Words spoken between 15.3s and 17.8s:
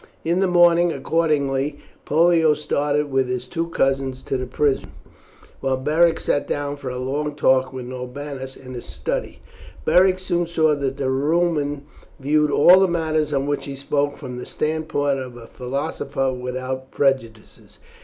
a philosopher without prejudices.